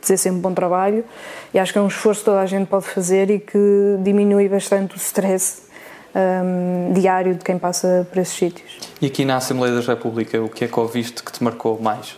[0.00, 1.04] dizer sempre bom trabalho
[1.52, 3.58] e acho que é um esforço que toda a gente pode fazer e que
[4.02, 5.66] diminui bastante o stress
[6.14, 8.78] um, diário de quem passa por esses sítios.
[9.00, 12.16] E aqui na Assembleia da República, o que é que ouviste que te marcou mais?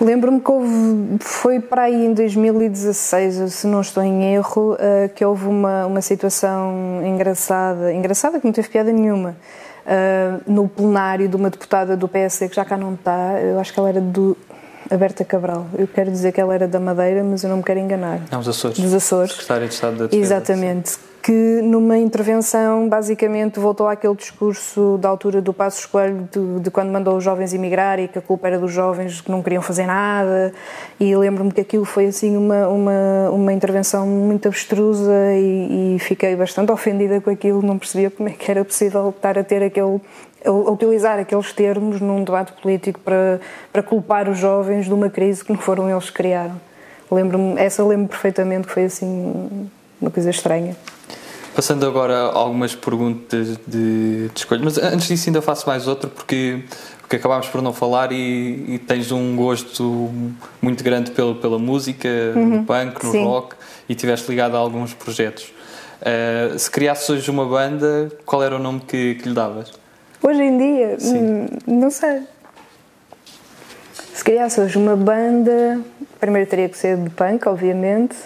[0.00, 5.24] Lembro-me que houve, foi para aí em 2016, se não estou em erro, uh, que
[5.24, 9.30] houve uma, uma situação engraçada, engraçada que não teve piada nenhuma,
[9.86, 13.72] uh, no plenário de uma deputada do PSD que já cá não está, eu acho
[13.72, 14.36] que ela era do
[14.88, 15.66] a Berta Cabral.
[15.76, 18.20] Eu quero dizer que ela era da Madeira, mas eu não me quero enganar.
[18.30, 18.78] Não, os Açores.
[18.78, 19.32] Dos Açores.
[19.32, 20.22] Secretária de Estado da Defesa.
[20.22, 26.70] Exatamente que numa intervenção basicamente voltou àquele discurso da altura do Passo Escolho de, de,
[26.70, 29.60] quando mandou os jovens emigrar e que a culpa era dos jovens que não queriam
[29.60, 30.54] fazer nada
[31.00, 36.36] e lembro-me que aquilo foi assim uma, uma, uma intervenção muito abstrusa e, e, fiquei
[36.36, 40.00] bastante ofendida com aquilo, não percebia como é que era possível estar a ter aquele
[40.44, 43.40] a utilizar aqueles termos num debate político para,
[43.72, 46.54] para culpar os jovens de uma crise que não foram eles que criaram.
[47.10, 49.68] Lembro-me, essa lembro perfeitamente que foi assim
[50.00, 50.76] uma coisa estranha.
[51.54, 56.08] Passando agora a algumas perguntas de, de escolha, mas antes disso ainda faço mais outra
[56.08, 56.62] porque,
[57.00, 60.10] porque acabámos por não falar e, e tens um gosto
[60.60, 62.58] muito grande pela, pela música, uhum.
[62.58, 63.24] no punk, no Sim.
[63.24, 63.56] rock
[63.88, 65.52] e estiveste ligado a alguns projetos.
[66.02, 69.72] Uh, se criasses hoje uma banda, qual era o nome que, que lhe davas?
[70.22, 70.98] Hoje em dia?
[71.00, 72.22] Hum, não sei.
[74.12, 75.80] Se criasse hoje uma banda,
[76.20, 78.16] primeiro teria que ser de punk, obviamente.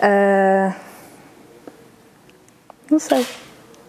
[0.00, 0.74] Uh,
[2.90, 3.26] não sei.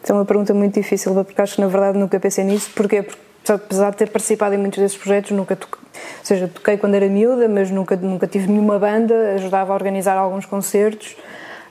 [0.07, 2.69] É uma pergunta muito difícil, porque acho que na verdade nunca pensei nisso.
[2.75, 3.03] Porquê?
[3.03, 3.19] Porque
[3.49, 7.07] apesar de ter participado em muitos desses projetos, nunca toquei, ou seja, toquei quando era
[7.07, 11.15] miúda, mas nunca, nunca tive nenhuma banda, ajudava a organizar alguns concertos.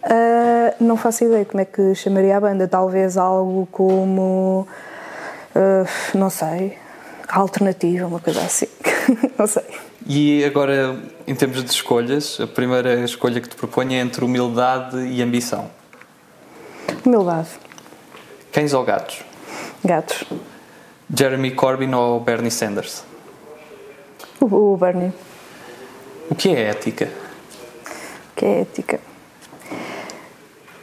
[0.03, 4.67] Uh, não faço ideia como é que chamaria a banda, talvez algo como,
[5.55, 6.79] uh, não sei,
[7.29, 8.69] alternativa, uma coisa assim,
[9.39, 9.90] não sei.
[10.07, 14.99] E agora, em termos de escolhas, a primeira escolha que te proponho é entre humildade
[14.99, 15.71] e ambição.
[17.05, 17.49] Humildade.
[18.53, 19.23] Cães ou gatos?
[19.85, 20.25] Gatos.
[21.15, 23.05] Jeremy Corbyn ou Bernie Sanders?
[24.41, 25.13] O, o Bernie.
[26.31, 27.11] O que é ética?
[28.33, 29.01] O que é ética?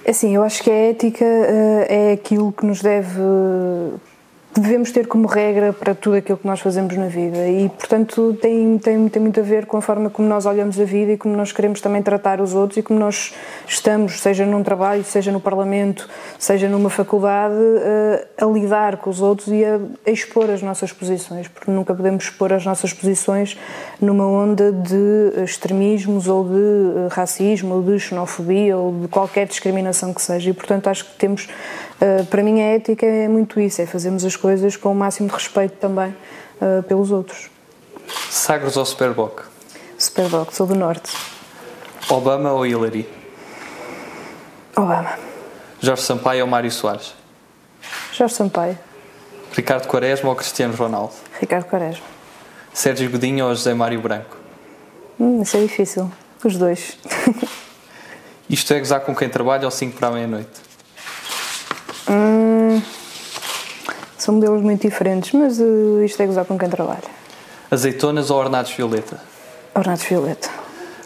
[0.08, 3.20] Assim, eu acho que a ética uh, é aquilo que nos deve
[4.60, 7.48] devemos ter como regra para tudo aquilo que nós fazemos na vida.
[7.48, 10.84] E, portanto, tem, tem, tem muito a ver com a forma como nós olhamos a
[10.84, 13.34] vida e como nós queremos também tratar os outros e como nós
[13.68, 17.56] estamos, seja num trabalho, seja no Parlamento, seja numa faculdade,
[18.38, 21.94] a, a lidar com os outros e a, a, expor as nossas posições, porque nunca
[21.94, 23.58] podemos expor as nossas posições
[24.02, 30.14] numa onda de extremismos ou de eh, racismo ou de xenofobia ou de qualquer discriminação
[30.14, 30.50] que seja.
[30.50, 31.48] E, portanto, acho que temos
[32.02, 35.28] Uh, para mim, a ética é muito isso: é fazermos as coisas com o máximo
[35.28, 36.16] de respeito também
[36.62, 37.50] uh, pelos outros.
[38.30, 39.42] Sagres ou Superboc?
[39.98, 41.12] Superboc, sou do Norte.
[42.10, 43.10] Obama ou Hillary?
[44.76, 45.18] Obama.
[45.82, 47.14] Jorge Sampaio ou Mário Soares?
[48.14, 48.78] Jorge Sampaio.
[49.54, 51.14] Ricardo Quaresma ou Cristiano Ronaldo?
[51.40, 52.06] Ricardo Quaresma.
[52.74, 54.38] Sérgio Godinho ou José Mário Branco?
[55.20, 56.12] Hum, isso é difícil.
[56.44, 56.98] Os dois.
[58.48, 60.67] Isto é gozar com quem trabalha ou 5 para a meia-noite?
[64.28, 67.00] São modelos muito diferentes, mas uh, isto é gozar com quem trabalha.
[67.72, 69.18] Azeitonas ou ornados violeta?
[69.74, 70.50] Ornados violeta.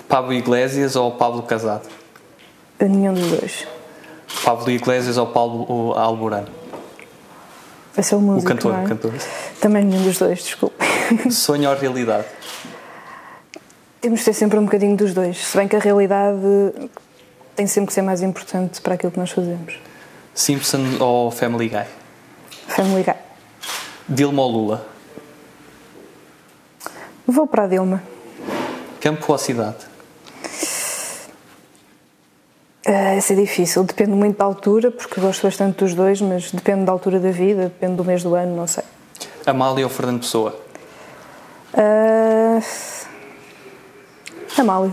[0.09, 1.87] Pablo Iglesias ou Pablo Casado?
[2.79, 3.67] Nenhum dos dois.
[4.43, 6.47] Pablo Iglesias ou Paulo Alborano?
[7.95, 8.85] Esse é o músico, O cantor, é?
[8.85, 9.13] o cantor.
[9.59, 10.83] Também nenhum dos dois, desculpe.
[11.29, 12.25] Sonho ou realidade?
[14.01, 16.39] Temos de ter sempre um bocadinho dos dois, se bem que a realidade
[17.55, 19.75] tem sempre que ser mais importante para aquilo que nós fazemos.
[20.33, 22.00] Simpson ou Family Guy?
[22.75, 23.15] Family Guy.
[24.07, 24.87] Dilma ou Lula?
[27.27, 28.01] Vou para a Dilma.
[28.99, 29.91] Campo ou cidade?
[32.87, 36.85] Uh, essa é difícil, depende muito da altura, porque gosto bastante dos dois, mas depende
[36.85, 38.83] da altura da vida, depende do mês do ano, não sei.
[39.45, 40.59] Amália ou Fernando Pessoa?
[41.73, 42.63] Uh,
[44.57, 44.91] Amália.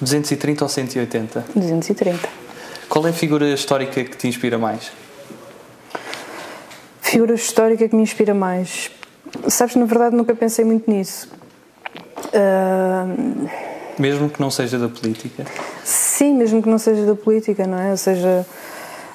[0.00, 1.44] 230 ou 180?
[1.54, 2.28] 230.
[2.88, 4.90] Qual é a figura histórica que te inspira mais?
[7.12, 8.90] Figura histórica que me inspira mais?
[9.48, 11.28] Sabes, na verdade nunca pensei muito nisso.
[12.28, 13.48] Uh,
[13.98, 15.44] Mesmo que não seja da política?
[15.84, 17.90] sim, mesmo que não seja da política, não é?
[17.90, 18.46] Ou seja,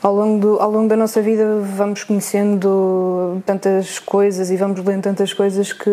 [0.04, 5.02] ao longo, do, ao longo da nossa vida vamos conhecendo tantas coisas e vamos lendo
[5.02, 5.90] tantas coisas que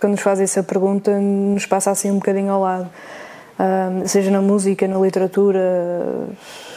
[0.00, 2.88] quando nos fazem essa pergunta nos passa assim um bocadinho ao lado.
[4.06, 6.28] Seja na música, na literatura,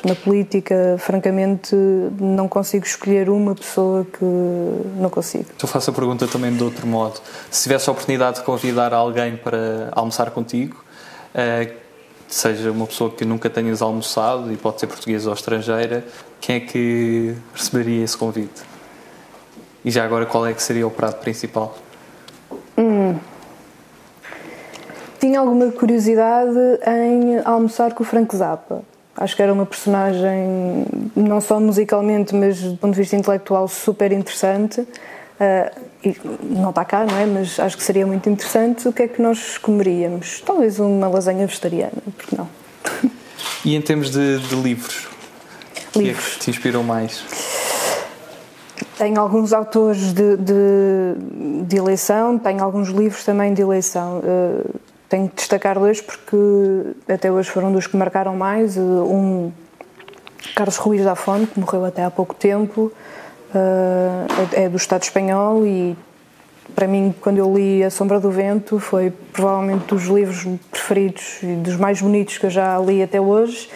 [0.04, 1.76] na política, francamente
[2.20, 4.26] não consigo escolher uma pessoa que
[5.00, 5.46] não consigo.
[5.62, 7.20] Eu faço a pergunta também de outro modo.
[7.52, 10.84] Se tivesse a oportunidade de convidar alguém para almoçar contigo,
[11.36, 11.72] uh,
[12.28, 16.04] seja uma pessoa que nunca tenhas almoçado e pode ser portuguesa ou estrangeira,
[16.40, 18.62] quem é que receberia esse convite?
[19.86, 21.78] E já agora qual é que seria o prato principal?
[22.78, 23.20] Hum.
[25.22, 26.58] Tinha alguma curiosidade
[26.88, 28.82] em almoçar com o Frank Zappa.
[29.16, 30.84] Acho que era uma personagem,
[31.16, 34.82] não só musicalmente, mas do ponto de vista intelectual, super interessante.
[34.82, 37.28] Uh, e não está cá, não é?
[37.28, 38.88] Mas acho que seria muito interessante.
[38.88, 40.42] O que é que nós comeríamos?
[40.42, 42.50] Talvez uma lasanha vegetariana, porque não?
[43.64, 45.08] E em termos de, de livros?
[45.96, 47.24] O que é que te inspiram mais?
[48.98, 54.20] Tenho alguns autores de, de, de, eleição, tenho alguns livros também de eleição.
[54.20, 56.38] Uh, tenho que destacar dois porque
[57.10, 58.78] até hoje foram dos que marcaram mais.
[58.78, 59.52] Um,
[60.56, 62.90] Carlos Ruiz da Fonte, que morreu até há pouco tempo,
[64.54, 65.98] é do Estado espanhol e
[66.74, 71.56] para mim, quando eu li A Sombra do Vento, foi provavelmente dos livros preferidos e
[71.56, 73.70] dos mais bonitos que eu já li até hoje.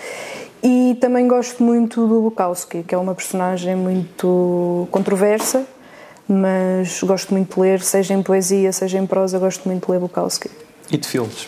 [0.63, 5.65] E também gosto muito do Bukowski, que é uma personagem muito controversa,
[6.27, 9.99] mas gosto muito de ler, seja em poesia, seja em prosa, gosto muito de ler
[9.99, 10.49] Bukowski.
[10.91, 11.47] E de filmes?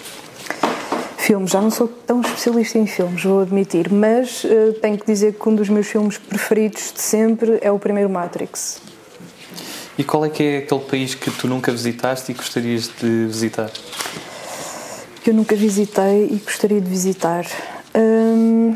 [1.18, 5.34] Filmes, já não sou tão especialista em filmes, vou admitir, mas uh, tenho que dizer
[5.34, 8.80] que um dos meus filmes preferidos de sempre é o primeiro Matrix.
[9.98, 13.72] E qual é que é aquele país que tu nunca visitaste e gostarias de visitar?
[15.24, 17.46] Que eu nunca visitei e gostaria de visitar.
[17.94, 18.76] Hum...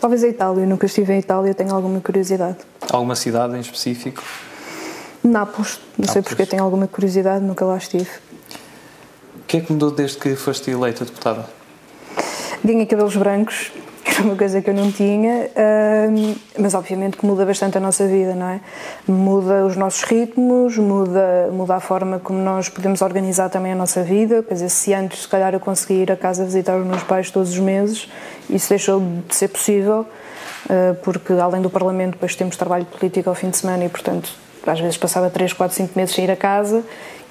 [0.00, 2.56] Talvez a Itália, nunca estive em Itália, tenho alguma curiosidade.
[2.90, 4.20] Alguma cidade em específico?
[5.24, 8.08] Nápoles, não sei porque tenho alguma curiosidade, nunca lá estive.
[9.36, 11.46] O que é que mudou desde que foste eleita deputada?
[12.64, 13.70] Tinha cabelos brancos,
[14.04, 15.48] que era uma coisa que eu não tinha,
[16.58, 18.60] mas obviamente que muda bastante a nossa vida, não é?
[19.06, 24.02] Muda os nossos ritmos, muda, muda a forma como nós podemos organizar também a nossa
[24.02, 24.42] vida.
[24.42, 27.30] Quer dizer, se antes, se calhar, eu conseguia ir a casa visitar os meus pais
[27.30, 28.08] todos os meses,
[28.50, 30.06] isso deixou de ser possível,
[30.68, 34.30] ah, porque além do Parlamento, depois temos trabalho político ao fim de semana e, portanto,
[34.70, 36.82] às vezes passava 3, 4, 5 meses sem ir a casa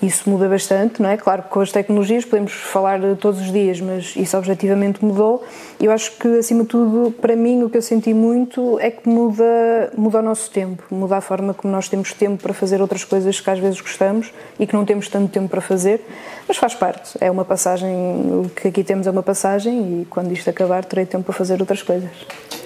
[0.02, 1.16] isso muda bastante, não é?
[1.16, 5.44] Claro que com as tecnologias podemos falar todos os dias, mas isso objetivamente mudou.
[5.80, 9.08] Eu acho que, acima de tudo, para mim, o que eu senti muito é que
[9.08, 13.04] muda, muda o nosso tempo, muda a forma como nós temos tempo para fazer outras
[13.04, 16.02] coisas que às vezes gostamos e que não temos tanto tempo para fazer,
[16.48, 17.16] mas faz parte.
[17.22, 21.06] É uma passagem, o que aqui temos é uma passagem e quando isto acabar terei
[21.06, 22.10] tempo para fazer outras coisas.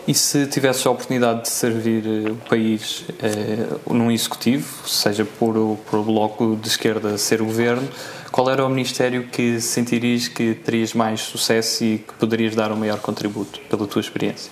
[0.07, 5.77] E se tivesse a oportunidade de servir eh, o país eh, num executivo, seja por,
[5.89, 7.87] por o bloco de esquerda ser o governo,
[8.31, 12.75] qual era o ministério que sentirias que terias mais sucesso e que poderias dar um
[12.75, 14.51] maior contributo, pela tua experiência?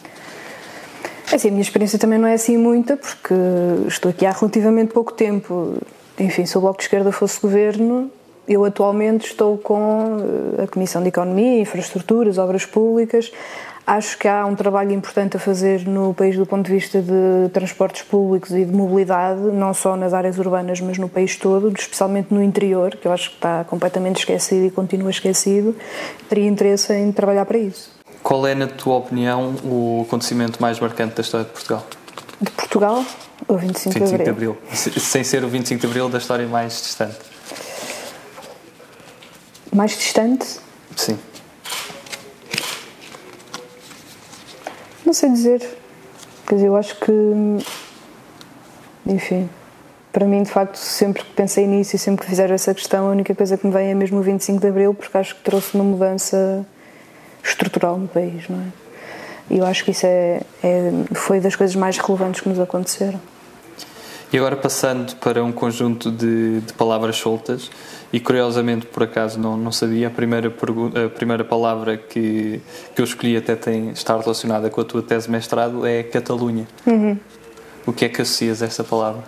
[1.31, 3.33] É assim, a minha experiência também não é assim muita, porque
[3.87, 5.77] estou aqui há relativamente pouco tempo.
[6.17, 8.09] Enfim, se o Bloco de Esquerda fosse governo,
[8.47, 10.17] eu atualmente estou com
[10.57, 13.31] eh, a Comissão de Economia, Infraestruturas, Obras Públicas.
[13.85, 17.49] Acho que há um trabalho importante a fazer no país do ponto de vista de
[17.51, 22.33] transportes públicos e de mobilidade, não só nas áreas urbanas, mas no país todo, especialmente
[22.33, 25.75] no interior, que eu acho que está completamente esquecido e continua esquecido.
[26.29, 27.91] Teria interesse em trabalhar para isso.
[28.23, 31.85] Qual é, na tua opinião, o acontecimento mais marcante da história de Portugal?
[32.39, 33.05] De Portugal?
[33.49, 34.23] O 25, 25 de Abril.
[34.23, 34.57] De Abril.
[34.71, 37.17] Sem ser o 25 de Abril da história mais distante.
[39.73, 40.45] Mais distante?
[40.95, 41.19] Sim.
[45.05, 45.61] Não sei dizer.
[46.47, 47.11] Quer dizer, eu acho que.
[49.05, 49.49] Enfim.
[50.11, 53.09] Para mim, de facto, sempre que pensei nisso e sempre que fizeram essa questão, a
[53.09, 55.73] única coisa que me vem é mesmo o 25 de Abril, porque acho que trouxe
[55.73, 56.63] uma mudança
[57.43, 58.67] estrutural no país, não é?
[59.49, 63.19] E eu acho que isso é, é, foi das coisas mais relevantes que nos aconteceram.
[64.33, 67.69] E agora passando para um conjunto de, de, palavras soltas,
[68.11, 72.59] e curiosamente por acaso não, não sabia, a primeira, a primeira palavra que,
[72.95, 76.67] que eu escolhi até tem, estar relacionada com a tua tese de mestrado é Catalunha.
[76.83, 77.15] Uhum.
[77.85, 79.23] O que é que associas a esta palavra?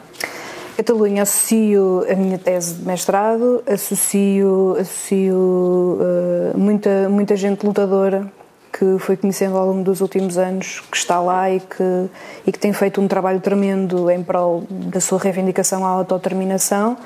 [0.76, 8.28] Catalunha associo a minha tese de mestrado, associo, associo uh, muita, muita gente lutadora
[8.77, 12.09] que foi conhecendo ao longo dos últimos anos, que está lá e que,
[12.45, 16.97] e que tem feito um trabalho tremendo em prol da sua reivindicação à autodeterminação.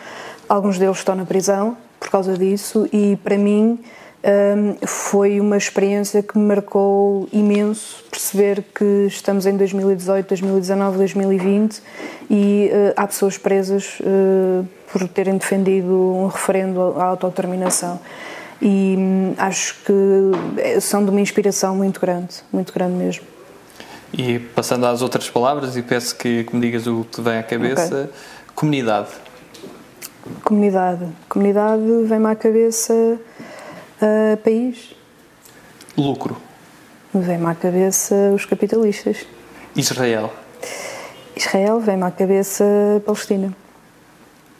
[0.47, 3.77] Alguns deles estão na prisão por causa disso e, para mim,
[4.23, 11.81] um, foi uma experiência que me marcou imenso perceber que estamos em 2018, 2019, 2020
[12.31, 17.99] e uh, há pessoas presas uh, por terem defendido um referendo à autodeterminação
[18.61, 23.23] e hum, acho que são de uma inspiração muito grande, muito grande mesmo.
[24.11, 27.43] E passando às outras palavras, e peço que, que me digas o que vem à
[27.43, 28.09] cabeça: okay.
[28.55, 29.09] comunidade.
[30.43, 31.07] Comunidade.
[31.27, 34.95] Comunidade vem-me à cabeça uh, país.
[35.97, 36.37] Lucro.
[37.13, 39.25] Vem-me à cabeça os capitalistas.
[39.75, 40.33] Israel.
[41.35, 42.65] Israel vem-me à cabeça
[43.05, 43.55] Palestina.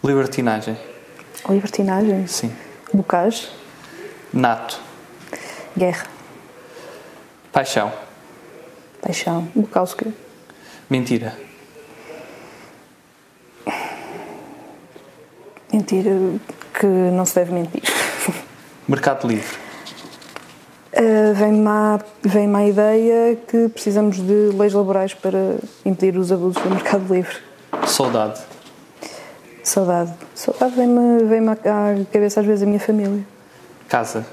[0.03, 0.77] Libertinagem.
[1.49, 2.27] Libertinagem?
[2.27, 2.51] Sim.
[2.93, 3.58] Bocage.
[4.33, 4.79] Nato.
[5.77, 6.05] Guerra.
[7.51, 7.91] Paixão.
[9.01, 9.47] Paixão.
[9.55, 10.13] Bukowski.
[10.89, 11.35] Mentira.
[15.71, 16.11] Mentira
[16.79, 17.83] que não se deve mentir.
[18.87, 19.57] Mercado Livre.
[20.93, 26.61] Uh, Vem-me à, vem à ideia que precisamos de leis laborais para impedir os abusos
[26.61, 27.37] do mercado livre.
[27.85, 28.41] Saudade.
[29.63, 30.13] Saudade.
[30.33, 33.23] Saudade vem-me vem à cabeça às vezes a minha família.
[33.89, 34.23] Casa.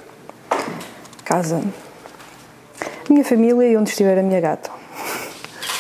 [1.25, 1.62] Casa.
[3.09, 4.71] Minha família e onde estiver a minha gata.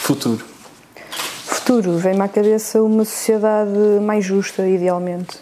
[0.00, 0.42] Futuro.
[1.44, 1.98] Futuro.
[1.98, 5.36] Vem-me à cabeça uma sociedade mais justa, idealmente.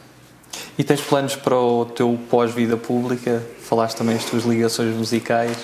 [0.76, 3.40] E tens planos para o teu pós-vida pública?
[3.60, 5.56] Falaste também as tuas ligações musicais.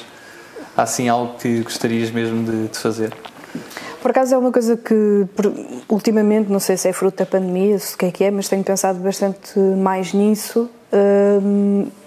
[0.77, 3.13] Há assim algo que gostarias mesmo de, de fazer?
[4.01, 5.27] Por acaso é uma coisa que
[5.89, 8.49] ultimamente, não sei se é fruto da pandemia, se o que é que é, mas
[8.49, 10.71] tenho pensado bastante mais nisso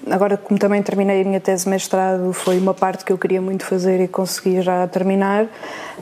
[0.09, 3.41] agora, como também terminei a minha tese de mestrado, foi uma parte que eu queria
[3.41, 5.47] muito fazer e consegui já terminar,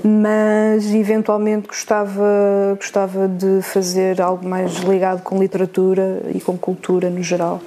[0.04, 7.22] mas eventualmente gostava, gostava de fazer algo mais ligado com literatura e com cultura no
[7.22, 7.62] geral.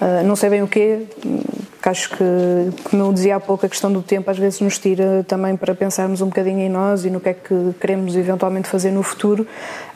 [0.00, 1.06] Uh, não sei bem o quê,
[1.72, 2.24] porque acho que,
[2.84, 5.74] como eu dizia há pouco, a questão do tempo às vezes nos tira também para
[5.74, 9.46] pensarmos um bocadinho em nós e no que é que queremos eventualmente fazer no futuro,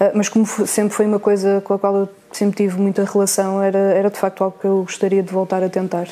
[0.00, 3.62] uh, mas como sempre foi uma coisa com a qual eu sempre tive muita relação,
[3.62, 6.08] era, era de facto algo que eu gostaria de voltar a tentar.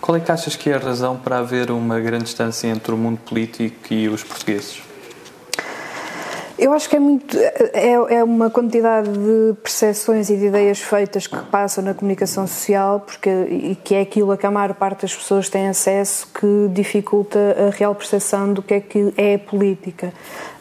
[0.00, 2.96] Qual é que achas que é a razão para haver uma grande distância entre o
[2.96, 4.82] mundo político e os portugueses?
[6.62, 7.36] Eu acho que é muito.
[7.72, 13.00] É, é uma quantidade de percepções e de ideias feitas que passam na comunicação social,
[13.00, 16.68] porque e que é aquilo a que a maior parte das pessoas tem acesso que
[16.72, 20.12] dificulta a real percepção do que é que é política.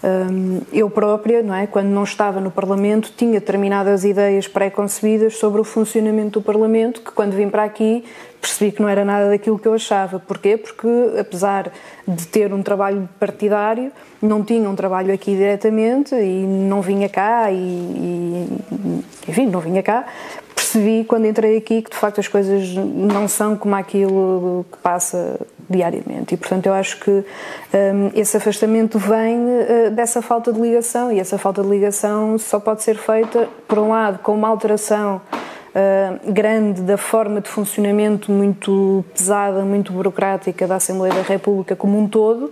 [0.04, 5.62] Hum, eu própria, não é, quando não estava no Parlamento, tinha determinadas ideias pré-concebidas sobre
[5.62, 8.04] o funcionamento do Parlamento, que quando vim para aqui
[8.42, 10.20] percebi que não era nada daquilo que eu achava.
[10.20, 10.58] Porquê?
[10.58, 10.88] Porque,
[11.20, 11.72] apesar
[12.08, 17.52] de ter um trabalho partidário, não tinha um trabalho aqui diretamente e não vinha cá
[17.52, 20.06] e, e enfim, não vinha cá.
[20.56, 25.39] Percebi quando entrei aqui que de facto as coisas não são como aquilo que passa
[25.70, 31.12] diariamente e portanto eu acho que um, esse afastamento vem uh, dessa falta de ligação
[31.12, 35.22] e essa falta de ligação só pode ser feita por um lado com uma alteração
[35.76, 41.97] uh, grande da forma de funcionamento muito pesada, muito burocrática da Assembleia da República como
[41.97, 42.51] um todo,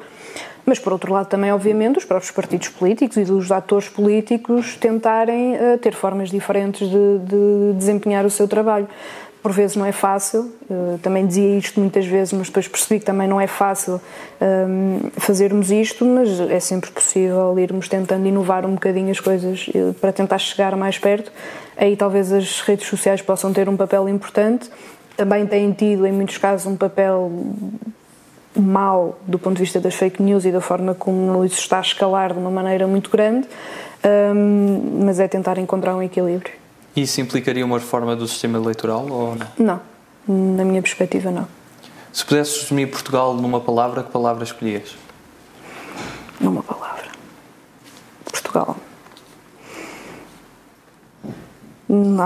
[0.65, 5.55] mas por outro lado também, obviamente, os próprios partidos políticos e dos atores políticos tentarem
[5.55, 8.87] uh, ter formas diferentes de, de desempenhar o seu trabalho
[9.41, 10.51] por vezes não é fácil,
[11.01, 14.01] também dizia isto muitas vezes, mas depois percebi que também não é fácil
[14.41, 19.93] um, fazermos isto, mas é sempre possível irmos tentando inovar um bocadinho as coisas eh,
[20.01, 21.31] para tentar chegar mais perto.
[21.77, 24.69] Aí talvez as redes sociais possam ter um papel importante,
[25.15, 27.31] também têm tido em muitos casos um papel
[28.55, 31.81] mau do ponto de vista das fake news e da forma como isso está a
[31.81, 33.47] escalar de uma maneira muito grande,
[34.35, 36.58] um, mas é tentar encontrar um equilíbrio.
[37.01, 39.79] Isso implicaria uma reforma do sistema eleitoral ou não?
[40.27, 41.47] Não, na minha perspectiva, não.
[42.11, 44.97] Se pudesses resumir Portugal numa palavra, que palavra escolhias?
[46.41, 47.05] Numa palavra.
[48.25, 48.75] Portugal.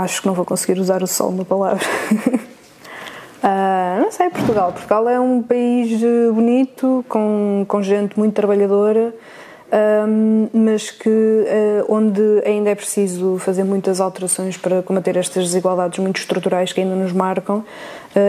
[0.02, 1.86] Acho que não vou conseguir usar o sol na palavra.
[3.44, 4.72] uh, não sei, Portugal.
[4.72, 6.02] Portugal é um país
[6.34, 9.14] bonito, com, com gente muito trabalhadora
[9.74, 15.98] um, mas que uh, onde ainda é preciso fazer muitas alterações para combater estas desigualdades
[15.98, 17.66] muito estruturais que ainda nos marcam uh,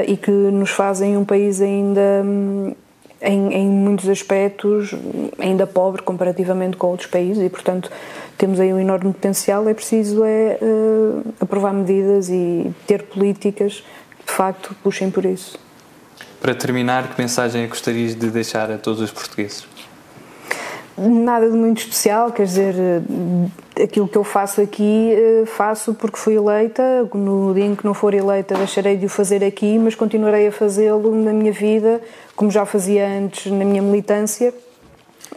[0.07, 2.75] e que nos fazem um país ainda um,
[3.21, 4.95] em, em, muitos aspectos
[5.39, 7.91] ainda pobre comparativamente com outros países e portanto
[8.39, 9.69] temos aí um enorme potencial.
[9.69, 13.85] É preciso é uh, aprovar medidas e ter políticas
[14.21, 15.59] que de facto puxem por isso.
[16.41, 19.74] Para terminar que mensagem é gostarias de deixar a todos os portugueses
[20.97, 22.75] Nada de muito especial, quer dizer,
[23.83, 27.09] aquilo que eu faço aqui, eh, faço porque fui eleita.
[27.13, 30.53] No dia em que não for eleita, deixarei de o fazer aqui, mas continuarei a
[30.53, 32.01] fazê-lo na minha vida,
[32.37, 34.55] como já fazia antes na minha militância.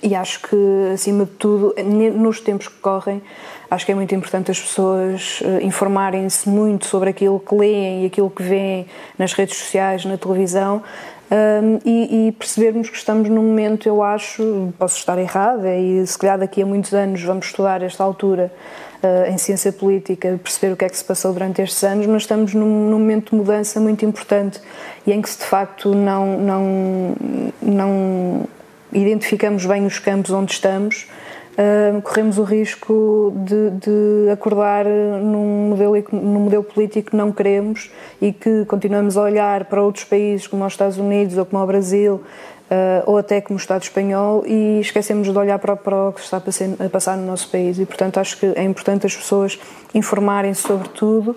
[0.04, 0.56] E acho que,
[0.94, 1.74] acima de tudo,
[2.14, 3.20] nos tempos que correm,
[3.72, 8.06] acho que é muito importante as pessoas eh, informarem-se muito sobre aquilo que leem e
[8.06, 8.86] aquilo que veem
[9.18, 10.84] nas redes sociais, na televisão,
[11.30, 16.18] um, e, e, percebermos que estamos num momento, eu acho, posso estar errada, e se
[16.18, 18.50] calhar daqui a muitos anos vamos estudar esta altura
[19.04, 22.22] uh, em ciência política, perceber o que é que se passou durante estes anos, mas
[22.22, 24.62] estamos num, num, momento de mudança muito importante
[25.06, 27.16] e em que se de facto não, não,
[27.62, 28.46] não
[28.94, 31.08] identificamos bem os campos onde estamos
[32.04, 37.90] corremos o risco de, de, acordar num modelo, num modelo político que não queremos
[38.22, 41.66] e que continuamos a olhar para outros países como os Estados Unidos ou como o
[41.66, 42.22] Brasil
[42.70, 46.22] uh, ou até como o Estado espanhol e esquecemos de olhar para, para o que
[46.22, 47.80] está a passar no nosso país.
[47.80, 49.60] E portanto acho que é importante as pessoas
[49.94, 51.36] informarem-se sobre tudo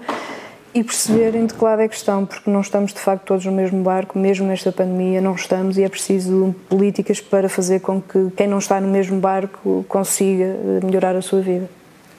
[0.74, 3.52] e perceberem de que lado é que estão, porque não estamos de facto todos no
[3.52, 8.30] mesmo barco, mesmo nesta pandemia não estamos e é preciso políticas para fazer com que
[8.36, 11.68] quem não está no mesmo barco consiga eh, melhorar a sua vida.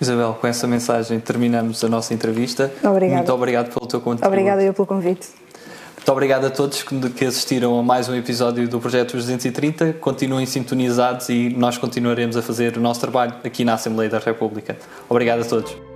[0.02, 2.72] Isabel, com essa mensagem terminamos a nossa entrevista.
[2.84, 3.18] Obrigada.
[3.18, 4.28] Muito obrigado pelo teu contributo.
[4.28, 5.30] Obrigada eu pelo convite.
[5.96, 6.84] Muito obrigado a todos
[7.16, 9.94] que assistiram a mais um episódio do Projeto 230.
[9.94, 14.76] Continuem sintonizados e nós continuaremos a fazer o nosso trabalho aqui na Assembleia da República.
[15.08, 15.91] Obrigado a todos.